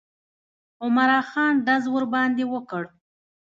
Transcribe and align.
عمرا 0.83 1.19
خان 1.29 1.53
ډز 1.65 1.83
ورباندې 1.93 2.45
وکړ. 2.53 2.83